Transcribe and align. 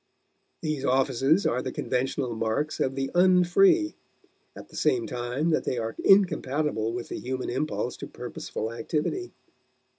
These 0.61 0.83
offices 0.83 1.45
are 1.45 1.61
the 1.61 1.71
conventional 1.71 2.33
marks 2.33 2.79
of 2.79 2.95
the 2.95 3.11
un 3.13 3.43
free, 3.43 3.93
at 4.55 4.67
the 4.69 4.75
same 4.75 5.05
time 5.05 5.51
that 5.51 5.63
they 5.63 5.77
are 5.77 5.95
incompatible 6.03 6.91
with 6.91 7.09
the 7.09 7.19
human 7.19 7.51
impulse 7.51 7.97
to 7.97 8.07
purposeful 8.07 8.73
activity. 8.73 9.31